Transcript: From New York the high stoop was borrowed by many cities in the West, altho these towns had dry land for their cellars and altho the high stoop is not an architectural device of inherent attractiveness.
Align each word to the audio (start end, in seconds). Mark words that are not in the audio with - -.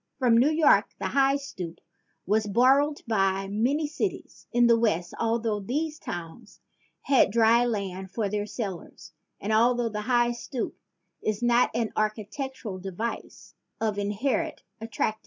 From 0.17 0.35
New 0.35 0.49
York 0.49 0.95
the 0.97 1.09
high 1.09 1.35
stoop 1.35 1.79
was 2.25 2.47
borrowed 2.47 3.03
by 3.07 3.47
many 3.47 3.85
cities 3.85 4.47
in 4.51 4.65
the 4.65 4.75
West, 4.75 5.13
altho 5.19 5.59
these 5.59 5.99
towns 5.99 6.59
had 7.01 7.29
dry 7.29 7.65
land 7.65 8.09
for 8.09 8.27
their 8.27 8.47
cellars 8.47 9.11
and 9.39 9.53
altho 9.53 9.89
the 9.89 10.01
high 10.01 10.31
stoop 10.31 10.75
is 11.21 11.43
not 11.43 11.69
an 11.75 11.93
architectural 11.95 12.79
device 12.79 13.53
of 13.79 13.99
inherent 13.99 14.63
attractiveness. 14.79 15.19